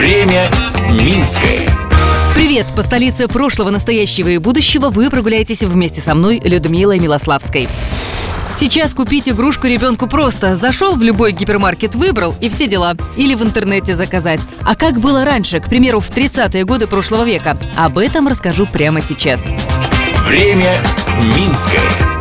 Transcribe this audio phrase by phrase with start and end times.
[0.00, 0.50] Время
[0.92, 1.68] Минское.
[2.34, 2.66] Привет!
[2.74, 7.68] По столице прошлого, настоящего и будущего вы прогуляетесь вместе со мной, Людмилой Милославской.
[8.56, 10.56] Сейчас купить игрушку ребенку просто.
[10.56, 12.94] Зашел в любой гипермаркет, выбрал и все дела.
[13.18, 14.40] Или в интернете заказать.
[14.62, 17.58] А как было раньше, к примеру, в 30-е годы прошлого века?
[17.76, 19.46] Об этом расскажу прямо сейчас.
[20.26, 20.82] Время
[21.36, 22.19] Минское.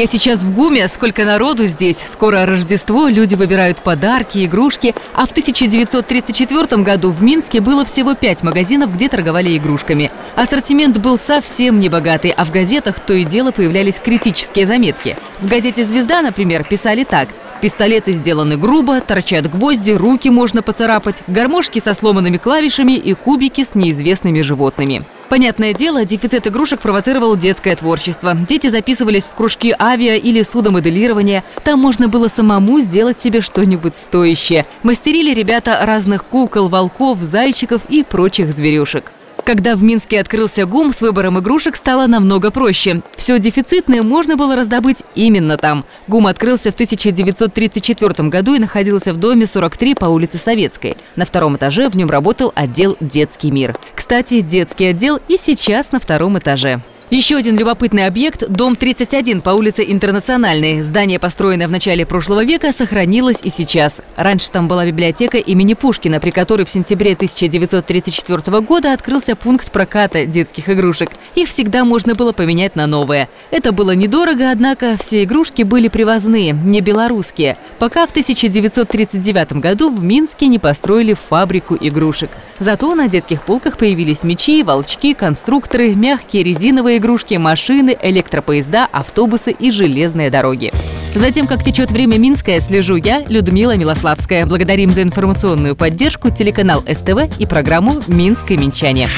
[0.00, 1.98] Я сейчас в ГУМе, сколько народу здесь.
[1.98, 4.94] Скоро Рождество, люди выбирают подарки, игрушки.
[5.12, 10.10] А в 1934 году в Минске было всего пять магазинов, где торговали игрушками.
[10.36, 15.18] Ассортимент был совсем небогатый, а в газетах то и дело появлялись критические заметки.
[15.42, 17.28] В газете «Звезда», например, писали так–
[17.60, 23.74] Пистолеты сделаны грубо, торчат гвозди, руки можно поцарапать, гармошки со сломанными клавишами и кубики с
[23.74, 25.04] неизвестными животными.
[25.28, 28.34] Понятное дело, дефицит игрушек провоцировал детское творчество.
[28.48, 31.44] Дети записывались в кружки авиа или судомоделирования.
[31.62, 34.66] Там можно было самому сделать себе что-нибудь стоящее.
[34.82, 39.12] Мастерили ребята разных кукол, волков, зайчиков и прочих зверюшек.
[39.44, 43.02] Когда в Минске открылся ГУМ, с выбором игрушек стало намного проще.
[43.16, 45.84] Все дефицитное можно было раздобыть именно там.
[46.08, 50.96] ГУМ открылся в 1934 году и находился в доме 43 по улице Советской.
[51.16, 53.76] На втором этаже в нем работал отдел «Детский мир».
[53.94, 56.80] Кстати, детский отдел и сейчас на втором этаже.
[57.10, 60.82] Еще один любопытный объект– дом 31 по улице Интернациональной.
[60.82, 64.00] Здание, построенное в начале прошлого века, сохранилось и сейчас.
[64.14, 70.24] Раньше там была библиотека имени Пушкина, при которой в сентябре 1934 года открылся пункт проката
[70.24, 71.10] детских игрушек.
[71.34, 73.28] Их всегда можно было поменять на новые.
[73.50, 77.56] Это было недорого, однако все игрушки были привозные, не белорусские.
[77.80, 82.30] Пока в 1939 году в Минске не построили фабрику игрушек.
[82.60, 89.72] Зато на детских полках появились мечи, волчки, конструкторы, мягкие резиновые игрушки, машины, электропоезда, автобусы и
[89.72, 90.70] железные дороги.
[91.14, 94.46] Затем, как течет время Минское, слежу я, Людмила Милославская.
[94.46, 99.08] Благодарим за информационную поддержку телеканал СТВ и программу «Минское минчане».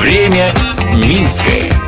[0.00, 0.54] Время
[0.94, 1.87] Минское.